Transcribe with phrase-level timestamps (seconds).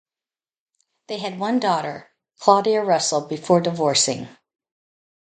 [1.05, 2.09] They had one daughter,
[2.39, 4.27] Claudia Russell, before divorcing.